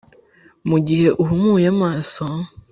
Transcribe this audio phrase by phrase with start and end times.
[0.69, 2.23] mugihe uhumuye amaso,